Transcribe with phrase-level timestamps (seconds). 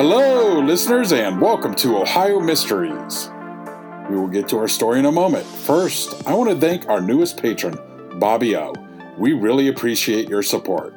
[0.00, 3.28] Hello, listeners, and welcome to Ohio Mysteries.
[4.08, 5.44] We will get to our story in a moment.
[5.44, 7.76] First, I want to thank our newest patron,
[8.20, 8.74] Bobby O.
[9.18, 10.94] We really appreciate your support.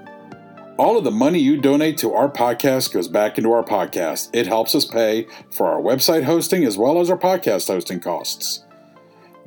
[0.77, 4.29] All of the money you donate to our podcast goes back into our podcast.
[4.33, 8.63] It helps us pay for our website hosting as well as our podcast hosting costs.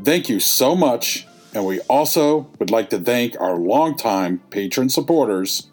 [0.03, 5.69] Thank you so much, and we also would like to thank our longtime patron supporters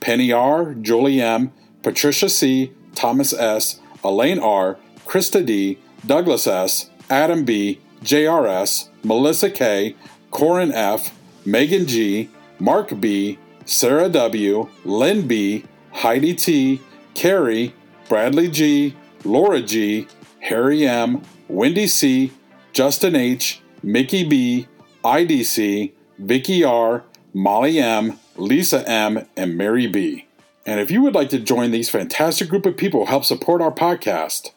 [0.00, 1.50] Penny R, Julie M,
[1.82, 2.72] Patricia C,
[3.02, 9.96] Thomas S, Elaine R, Krista D, Douglas S, Adam B, JRS, Melissa K,
[10.30, 11.12] Corin F,
[11.44, 16.80] Megan G, Mark B, Sarah W, Lynn B, Heidi T,
[17.14, 17.74] Carrie,
[18.08, 18.94] Bradley G,
[19.24, 20.06] Laura G,
[20.38, 22.30] Harry M, Wendy C,
[22.72, 24.68] Justin H, Mickey B,
[25.04, 27.02] IDC, Vicky R,
[27.34, 30.26] Molly M, Lisa M, and Mary B.
[30.64, 33.60] And if you would like to join these fantastic group of people who help support
[33.60, 34.52] our podcast,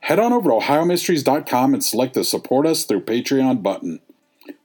[0.00, 4.00] head on over to ohiomysteries.com and select the support us through Patreon button.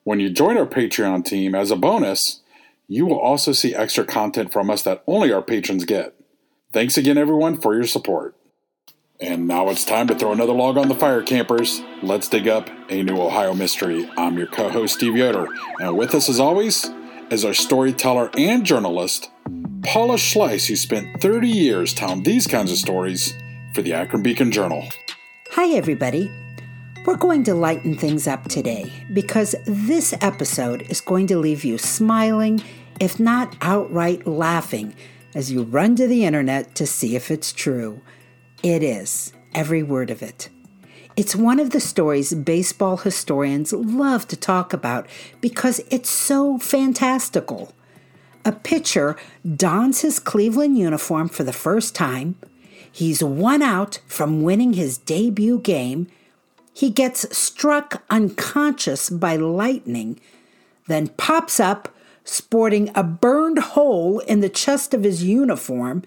[0.03, 2.41] When you join our Patreon team as a bonus,
[2.87, 6.13] you will also see extra content from us that only our patrons get.
[6.73, 8.35] Thanks again, everyone, for your support.
[9.21, 11.81] And now it's time to throw another log on the fire, campers.
[12.03, 14.09] Let's dig up a new Ohio mystery.
[14.17, 15.47] I'm your co host, Steve Yoder,
[15.79, 16.89] and with us, as always,
[17.29, 19.30] is our storyteller and journalist,
[19.83, 23.33] Paula Schleis, who spent 30 years telling these kinds of stories
[23.73, 24.87] for the Akron Beacon Journal.
[25.51, 26.31] Hi, everybody.
[27.03, 31.79] We're going to lighten things up today because this episode is going to leave you
[31.79, 32.63] smiling,
[32.99, 34.93] if not outright laughing,
[35.33, 38.01] as you run to the internet to see if it's true.
[38.61, 40.49] It is, every word of it.
[41.15, 45.07] It's one of the stories baseball historians love to talk about
[45.41, 47.73] because it's so fantastical.
[48.43, 49.15] A pitcher
[49.55, 52.35] dons his Cleveland uniform for the first time.
[52.91, 56.07] He's one out from winning his debut game.
[56.73, 60.19] He gets struck unconscious by lightning,
[60.87, 66.03] then pops up sporting a burned hole in the chest of his uniform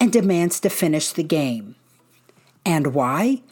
[0.00, 1.74] and demands to finish the game.
[2.64, 3.42] And why?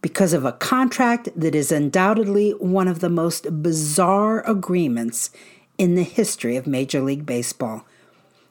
[0.00, 5.30] Because of a contract that is undoubtedly one of the most bizarre agreements
[5.80, 7.86] in the history of Major League Baseball.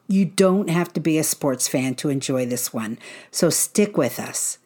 [0.07, 2.97] You don't have to be a sports fan to enjoy this one,
[3.29, 4.57] so stick with us.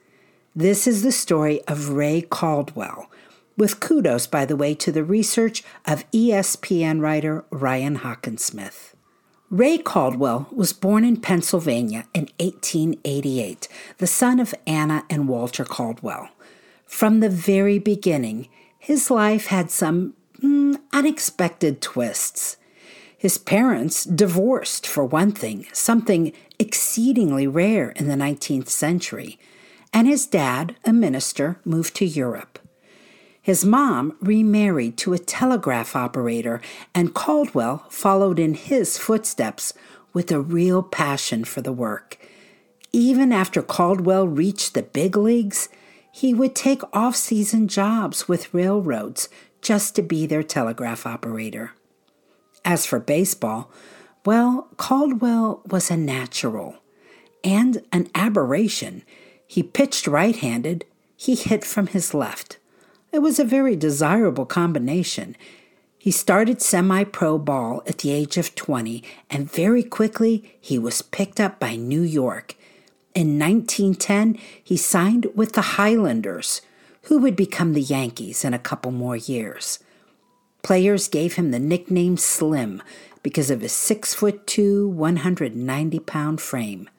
[0.55, 3.11] This is the story of Ray Caldwell,
[3.57, 8.93] with kudos, by the way, to the research of ESPN writer Ryan Hockensmith.
[9.49, 16.29] Ray Caldwell was born in Pennsylvania in 1888, the son of Anna and Walter Caldwell.
[16.85, 18.47] From the very beginning,
[18.79, 20.13] his life had some
[20.93, 22.57] unexpected twists.
[23.17, 29.39] His parents divorced, for one thing, something exceedingly rare in the 19th century,
[29.93, 32.59] and his dad, a minister, moved to Europe.
[33.41, 36.61] His mom remarried to a telegraph operator,
[36.95, 39.73] and Caldwell followed in his footsteps
[40.13, 42.17] with a real passion for the work.
[42.91, 45.67] Even after Caldwell reached the big leagues,
[46.11, 49.29] he would take off season jobs with railroads
[49.63, 51.71] just to be their telegraph operator.
[52.63, 53.71] As for baseball,
[54.25, 56.77] well, Caldwell was a natural
[57.43, 59.03] and an aberration.
[59.47, 62.57] He pitched right handed, he hit from his left.
[63.11, 65.35] It was a very desirable combination.
[65.97, 71.01] He started semi pro ball at the age of 20, and very quickly he was
[71.01, 72.55] picked up by New York.
[73.13, 76.61] In 1910, he signed with the Highlanders,
[77.03, 79.79] who would become the Yankees in a couple more years.
[80.61, 82.81] Players gave him the nickname Slim
[83.21, 86.89] because of his 6 foot 2, 190 pound frame.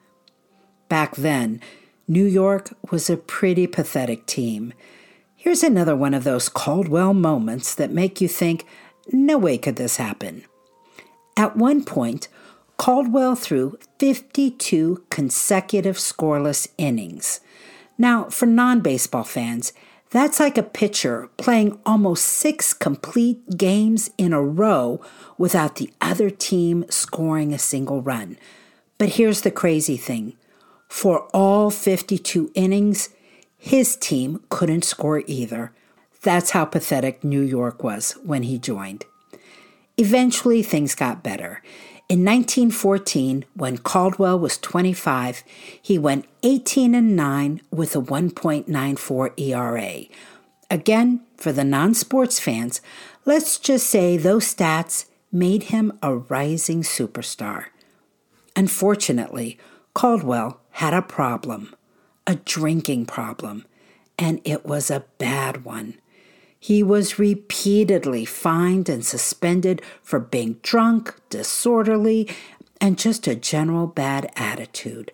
[0.89, 1.59] Back then,
[2.07, 4.73] New York was a pretty pathetic team.
[5.35, 8.65] Here's another one of those Caldwell moments that make you think,
[9.11, 10.43] no way could this happen.
[11.37, 12.27] At one point,
[12.77, 17.39] Caldwell threw 52 consecutive scoreless innings.
[17.97, 19.73] Now, for non baseball fans,
[20.15, 25.01] that's like a pitcher playing almost six complete games in a row
[25.37, 28.37] without the other team scoring a single run.
[28.97, 30.37] But here's the crazy thing
[30.87, 33.09] for all 52 innings,
[33.57, 35.73] his team couldn't score either.
[36.21, 39.05] That's how pathetic New York was when he joined.
[39.97, 41.61] Eventually, things got better.
[42.07, 45.43] In 1914, when Caldwell was 25,
[45.81, 50.05] he went 18 and 9 with a 1.94 ERA.
[50.69, 52.79] Again, for the non sports fans,
[53.25, 57.65] let's just say those stats made him a rising superstar.
[58.55, 59.57] Unfortunately,
[59.95, 61.75] Caldwell had a problem,
[62.27, 63.65] a drinking problem,
[64.19, 65.95] and it was a bad one.
[66.65, 72.27] He was repeatedly fined and suspended for being drunk, disorderly,
[72.81, 75.11] and just a general bad attitude.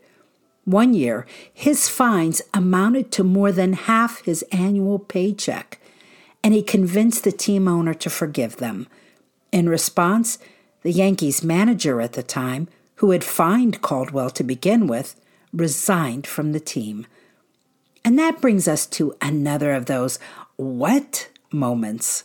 [0.63, 5.77] One year, his fines amounted to more than half his annual paycheck,
[6.41, 8.87] and he convinced the team owner to forgive them.
[9.51, 10.37] In response,
[10.83, 15.19] the Yankees manager at the time, who had fined Caldwell to begin with,
[15.51, 17.07] resigned from the team.
[18.05, 20.17] And that brings us to another of those
[20.55, 22.23] what moments.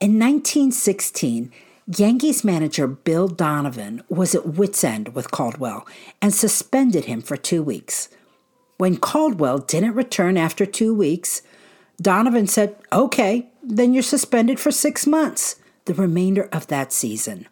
[0.00, 1.52] In 1916,
[1.86, 5.86] Yankees manager Bill Donovan was at wits' end with Caldwell
[6.20, 8.08] and suspended him for two weeks.
[8.78, 11.42] When Caldwell didn't return after two weeks,
[12.00, 17.48] Donovan said, Okay, then you're suspended for six months, the remainder of that season.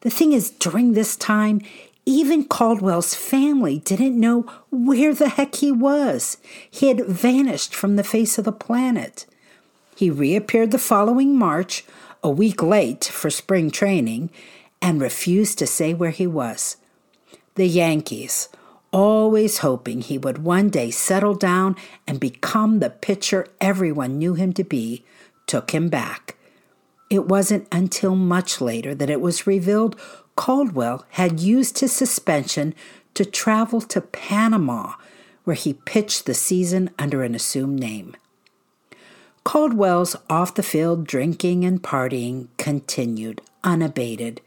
[0.00, 1.60] The thing is, during this time,
[2.06, 6.38] even Caldwell's family didn't know where the heck he was.
[6.70, 9.26] He had vanished from the face of the planet.
[10.00, 11.84] He reappeared the following March,
[12.22, 14.30] a week late for spring training,
[14.80, 16.78] and refused to say where he was.
[17.56, 18.48] The Yankees,
[18.92, 21.76] always hoping he would one day settle down
[22.06, 25.04] and become the pitcher everyone knew him to be,
[25.46, 26.38] took him back.
[27.10, 30.00] It wasn't until much later that it was revealed
[30.34, 32.74] Caldwell had used his suspension
[33.12, 34.94] to travel to Panama,
[35.44, 38.16] where he pitched the season under an assumed name.
[39.44, 44.40] Caldwell's off the field drinking and partying continued unabated.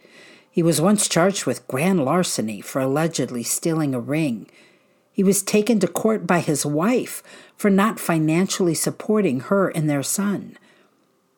[0.50, 4.48] He was once charged with grand larceny for allegedly stealing a ring.
[5.12, 7.24] He was taken to court by his wife
[7.58, 10.58] for not financially supporting her and their son.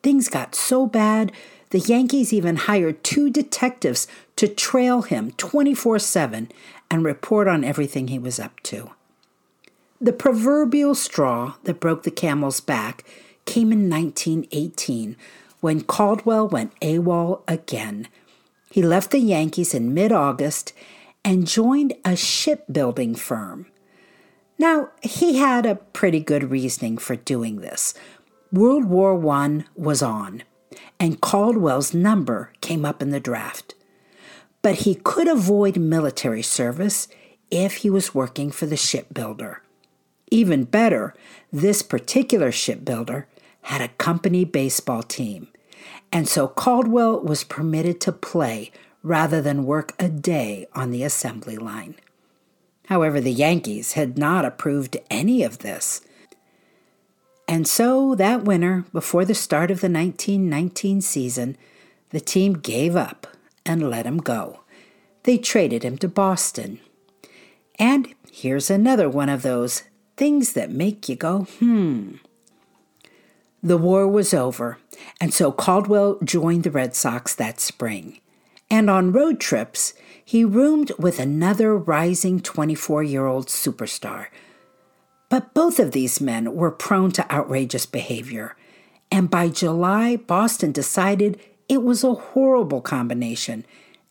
[0.02, 1.32] Things got so bad,
[1.70, 4.06] the Yankees even hired two detectives
[4.36, 6.52] to trail him 24 7
[6.90, 8.90] and report on everything he was up to.
[10.00, 13.02] The proverbial straw that broke the camel's back
[13.46, 15.16] came in 1918
[15.60, 18.08] when Caldwell went AWOL again.
[18.70, 20.72] He left the Yankees in mid August
[21.24, 23.66] and joined a shipbuilding firm.
[24.58, 27.94] Now, he had a pretty good reasoning for doing this.
[28.52, 30.42] World War I was on,
[31.00, 33.74] and Caldwell's number came up in the draft.
[34.62, 37.08] But he could avoid military service
[37.50, 39.62] if he was working for the shipbuilder.
[40.30, 41.14] Even better,
[41.52, 43.28] this particular shipbuilder
[43.66, 45.48] had a company baseball team,
[46.12, 48.70] and so Caldwell was permitted to play
[49.02, 51.96] rather than work a day on the assembly line.
[52.86, 56.00] However, the Yankees had not approved any of this.
[57.48, 61.56] And so that winter, before the start of the 1919 season,
[62.10, 63.26] the team gave up
[63.64, 64.60] and let him go.
[65.24, 66.78] They traded him to Boston.
[67.80, 69.82] And here's another one of those
[70.16, 72.16] things that make you go, hmm.
[73.62, 74.78] The war was over,
[75.20, 78.20] and so Caldwell joined the Red Sox that spring.
[78.70, 79.94] And on road trips,
[80.24, 84.26] he roomed with another rising 24 year old superstar.
[85.28, 88.56] But both of these men were prone to outrageous behavior,
[89.10, 93.64] and by July, Boston decided it was a horrible combination,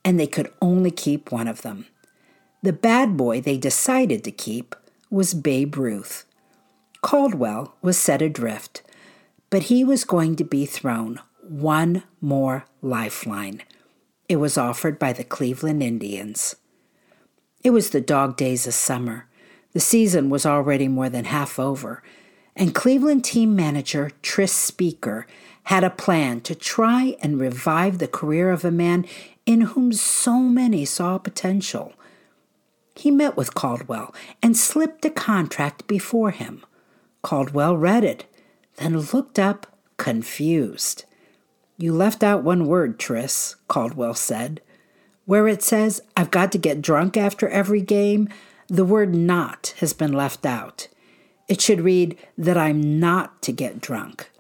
[0.03, 1.85] and they could only keep one of them.
[2.63, 4.75] The bad boy they decided to keep
[5.09, 6.25] was Babe Ruth.
[7.01, 8.81] Caldwell was set adrift
[9.55, 13.63] but he was going to be thrown one more lifeline.
[14.27, 16.57] It was offered by the Cleveland Indians.
[17.63, 19.29] It was the dog days of summer.
[19.71, 22.03] The season was already more than half over,
[22.53, 25.25] and Cleveland team manager Tris Speaker
[25.63, 29.05] had a plan to try and revive the career of a man
[29.45, 31.93] in whom so many saw potential.
[32.93, 36.65] He met with Caldwell and slipped a contract before him.
[37.21, 38.25] Caldwell read it,
[38.77, 39.67] then looked up,
[39.98, 41.05] confused.
[41.77, 44.62] You left out one word, Tris, Caldwell said.
[45.25, 48.29] Where it says, I've got to get drunk after every game,
[48.67, 50.88] the word not has been left out.
[51.48, 54.32] It should read that I'm not to get drunk.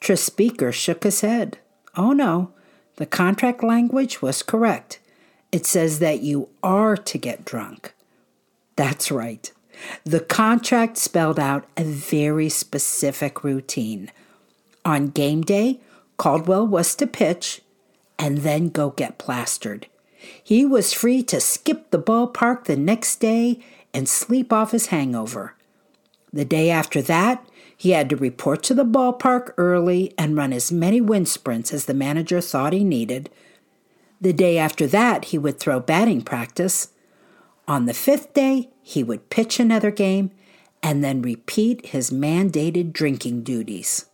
[0.00, 1.58] Tris Speaker shook his head.
[1.96, 2.52] Oh no,
[2.96, 4.98] the contract language was correct.
[5.52, 7.94] It says that you are to get drunk.
[8.76, 9.50] That's right.
[10.04, 14.10] The contract spelled out a very specific routine.
[14.84, 15.80] On game day,
[16.16, 17.62] Caldwell was to pitch
[18.18, 19.86] and then go get plastered.
[20.42, 23.60] He was free to skip the ballpark the next day
[23.92, 25.54] and sleep off his hangover.
[26.32, 30.72] The day after that, he had to report to the ballpark early and run as
[30.72, 33.30] many wind sprints as the manager thought he needed.
[34.20, 36.88] The day after that, he would throw batting practice.
[37.68, 40.30] On the fifth day, he would pitch another game
[40.82, 44.06] and then repeat his mandated drinking duties.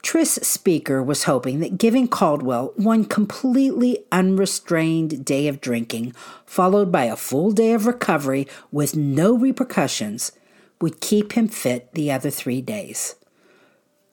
[0.00, 6.14] Tris Speaker was hoping that giving Caldwell one completely unrestrained day of drinking,
[6.46, 10.32] followed by a full day of recovery with no repercussions,
[10.80, 13.16] would keep him fit the other three days.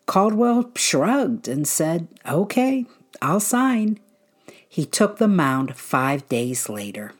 [0.08, 2.86] Caldwell shrugged and said, Okay,
[3.22, 4.00] I'll sign.
[4.68, 7.13] He took the mound five days later.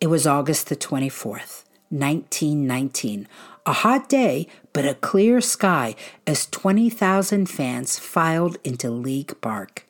[0.00, 3.26] It was August the 24th, 1919,
[3.66, 9.86] a hot day, but a clear sky as 20,000 fans filed into League Park.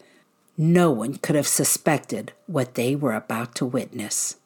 [0.57, 4.37] No one could have suspected what they were about to witness.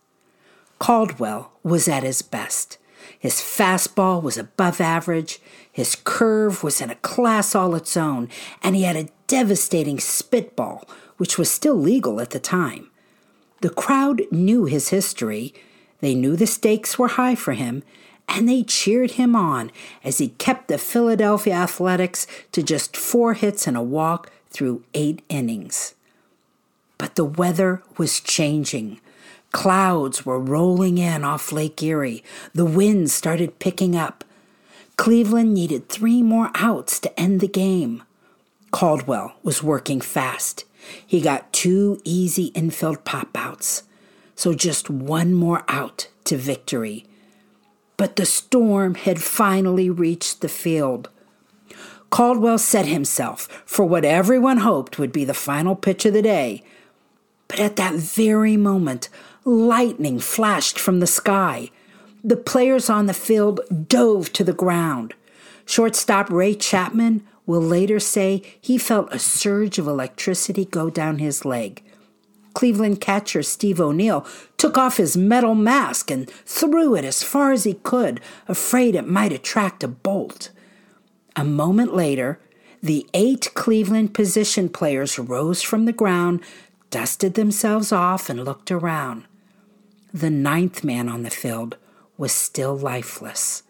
[0.81, 2.79] Caldwell was at his best.
[3.17, 5.41] His fastball was above average,
[5.71, 8.29] his curve was in a class all its own,
[8.65, 10.89] and he had a devastating spitball,
[11.19, 12.89] which was still legal at the time.
[13.63, 15.55] The crowd knew his history,
[16.01, 17.85] they knew the stakes were high for him,
[18.29, 19.71] and they cheered him on
[20.03, 25.23] as he kept the Philadelphia Athletics to just four hits and a walk through eight
[25.29, 25.95] innings.
[26.99, 29.01] But the weather was changing.
[29.53, 32.25] Clouds were rolling in off Lake Erie.
[32.53, 34.25] The wind started picking up.
[34.97, 38.03] Cleveland needed three more outs to end the game.
[38.73, 40.65] Caldwell was working fast.
[41.07, 43.85] He got two easy infield pop outs.
[44.35, 47.07] So just one more out to victory
[48.03, 51.09] but the storm had finally reached the field.
[52.11, 56.65] Caldwell set himself for what everyone hoped would be the final pitch of the day.
[57.47, 59.09] But at that very moment,
[59.45, 61.71] lightning flashed from the sky.
[62.25, 65.15] The players on the field dove to the ground.
[65.65, 71.45] Shortstop Ray Chapman will later say he felt a surge of electricity go down his
[71.45, 71.83] leg.
[72.55, 77.65] Cleveland catcher Steve O'Neill took off his metal mask and threw it as far as
[77.65, 80.49] he could, afraid it might attract a bolt.
[81.37, 82.41] A moment later,
[82.83, 86.41] the eight Cleveland position players rose from the ground,
[86.89, 89.25] dusted themselves off, and looked around.
[90.15, 91.77] The ninth man on the field
[92.17, 93.63] was still lifeless.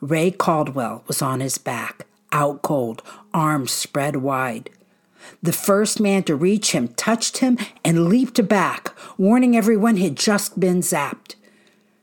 [0.00, 4.68] Ray Caldwell was on his back, out cold, arms spread wide.
[5.42, 10.60] The first man to reach him touched him and leaped back, warning everyone he'd just
[10.60, 11.36] been zapped.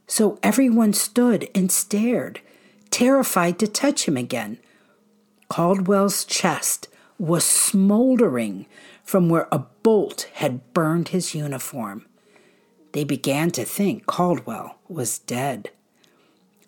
[0.08, 2.42] So everyone stood and stared,
[2.90, 4.58] terrified to touch him again.
[5.50, 6.88] Caldwell's chest
[7.20, 8.66] was smoldering
[9.04, 12.06] from where a bolt had burned his uniform.
[12.94, 15.70] They began to think Caldwell was dead.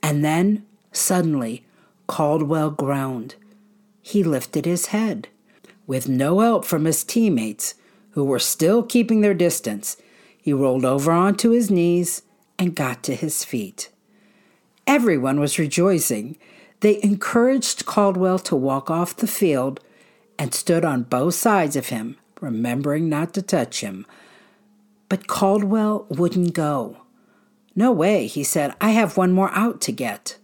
[0.01, 1.65] And then, suddenly,
[2.08, 3.36] Caldwell groaned.
[4.03, 5.29] He lifted his head.
[5.88, 7.74] With no help from his teammates,
[8.12, 9.98] who were still keeping their distance,
[10.39, 12.22] he rolled over onto his knees
[12.60, 13.89] and got to his feet.
[14.86, 16.38] Everyone was rejoicing.
[16.81, 19.79] They encouraged Caldwell to walk off the field
[20.38, 24.05] and stood on both sides of him, remembering not to touch him.
[25.07, 26.98] But Caldwell wouldn't go.
[27.75, 28.75] No way, he said.
[28.81, 30.38] I have one more out to get.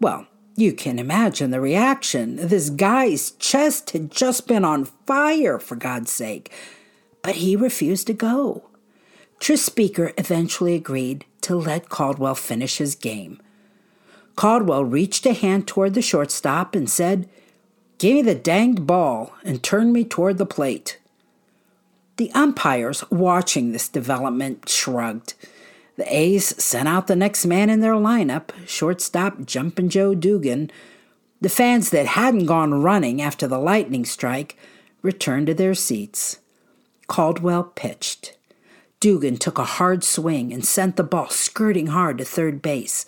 [0.00, 0.26] Well,
[0.56, 2.36] you can imagine the reaction.
[2.36, 6.52] This guy's chest had just been on fire, for God's sake.
[7.22, 8.64] But he refused to go.
[9.40, 13.40] Tris Speaker eventually agreed to let Caldwell finish his game.
[14.36, 17.28] Caldwell reached a hand toward the shortstop and said,
[17.98, 20.98] Give me the danged ball and turn me toward the plate.
[22.16, 25.34] The umpires watching this development shrugged.
[25.96, 30.70] The A's sent out the next man in their lineup, shortstop Jumpin' Joe Dugan.
[31.40, 34.58] The fans that hadn't gone running after the lightning strike
[35.02, 36.38] returned to their seats.
[37.06, 38.36] Caldwell pitched.
[38.98, 43.04] Dugan took a hard swing and sent the ball skirting hard to third base.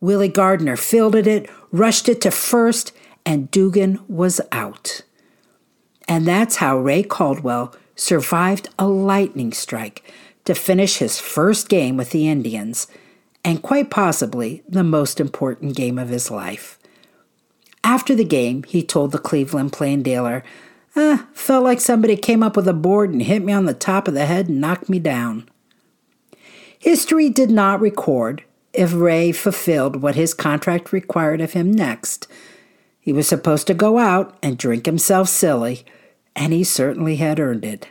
[0.00, 2.92] Willie Gardner fielded it, rushed it to first,
[3.26, 5.02] and Dugan was out.
[6.08, 10.04] And that's how Ray Caldwell survived a lightning strike
[10.44, 12.86] to finish his first game with the Indians,
[13.44, 16.78] and quite possibly the most important game of his life.
[17.82, 20.44] After the game, he told the Cleveland Plain Dealer,
[20.96, 24.08] eh, felt like somebody came up with a board and hit me on the top
[24.08, 25.48] of the head and knocked me down.
[26.78, 28.42] History did not record
[28.72, 32.26] if Ray fulfilled what his contract required of him next.
[32.98, 35.84] He was supposed to go out and drink himself silly,
[36.36, 37.88] and he certainly had earned it.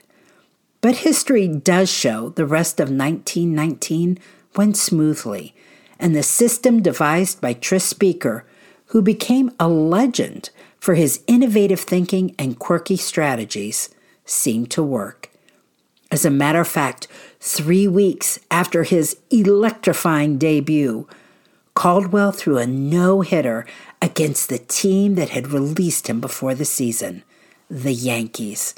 [0.82, 4.18] But history does show the rest of 1919
[4.56, 5.54] went smoothly,
[6.00, 8.46] and the system devised by Tris Speaker,
[8.88, 13.90] who became a legend for his innovative thinking and quirky strategies,
[14.26, 15.30] seemed to work.
[16.12, 17.08] As a matter of fact,
[17.40, 21.08] three weeks after his electrifying debut,
[21.76, 23.66] Caldwell threw a no hitter
[24.02, 27.24] against the team that had released him before the season,
[27.70, 28.74] the Yankees,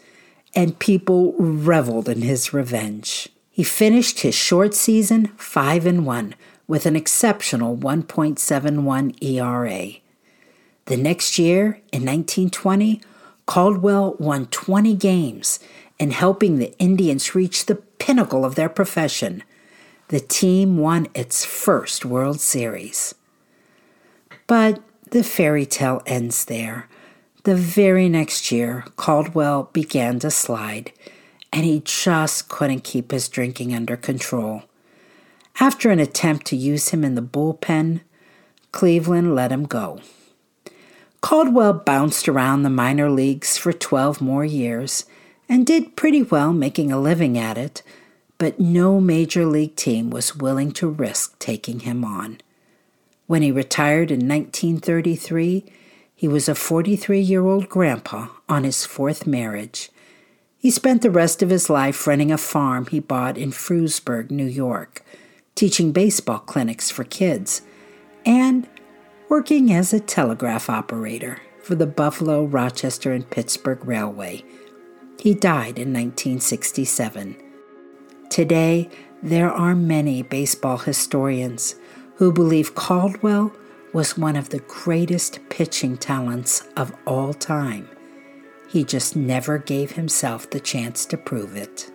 [0.53, 3.29] and people reveled in his revenge.
[3.49, 6.35] He finished his short season 5 and 1
[6.67, 9.93] with an exceptional 1.71 ERA.
[10.85, 13.01] The next year, in 1920,
[13.45, 15.59] Caldwell won 20 games
[15.99, 19.43] in helping the Indians reach the pinnacle of their profession.
[20.07, 23.13] The team won its first World Series.
[24.47, 24.81] But
[25.11, 26.87] the fairy tale ends there.
[27.43, 30.91] The very next year, Caldwell began to slide,
[31.51, 34.63] and he just couldn't keep his drinking under control.
[35.59, 38.01] After an attempt to use him in the bullpen,
[38.71, 40.01] Cleveland let him go.
[41.21, 45.05] Caldwell bounced around the minor leagues for 12 more years
[45.49, 47.81] and did pretty well making a living at it,
[48.37, 52.39] but no major league team was willing to risk taking him on.
[53.25, 55.65] When he retired in 1933,
[56.21, 59.89] he was a 43 year old grandpa on his fourth marriage.
[60.59, 64.45] He spent the rest of his life running a farm he bought in Frewsburg, New
[64.45, 65.03] York,
[65.55, 67.63] teaching baseball clinics for kids,
[68.23, 68.69] and
[69.29, 74.43] working as a telegraph operator for the Buffalo, Rochester, and Pittsburgh Railway.
[75.19, 77.35] He died in 1967.
[78.29, 78.91] Today,
[79.23, 81.73] there are many baseball historians
[82.17, 83.51] who believe Caldwell
[83.93, 87.89] was one of the greatest pitching talents of all time.
[88.67, 91.91] He just never gave himself the chance to prove it.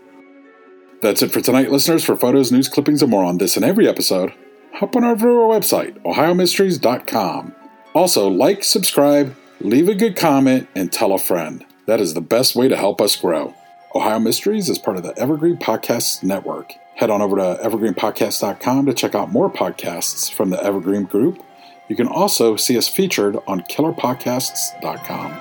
[1.00, 2.04] That's it for tonight, listeners.
[2.04, 4.32] For photos, news clippings, and more on this and every episode,
[4.74, 7.54] hop on over to our website, ohiomysteries.com.
[7.94, 11.64] Also, like, subscribe, leave a good comment, and tell a friend.
[11.86, 13.54] That is the best way to help us grow.
[13.94, 16.74] Ohio Mysteries is part of the Evergreen Podcasts Network.
[16.96, 21.42] Head on over to evergreenpodcast.com to check out more podcasts from the Evergreen Group.
[21.88, 25.40] You can also see us featured on killerpodcasts.com.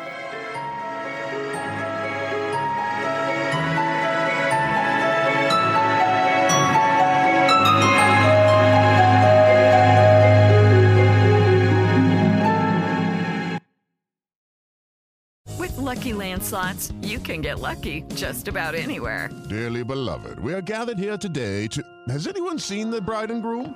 [15.58, 19.32] With Lucky Land slots, you can get lucky just about anywhere.
[19.50, 21.84] Dearly beloved, we are gathered here today to.
[22.08, 23.76] Has anyone seen the bride and groom?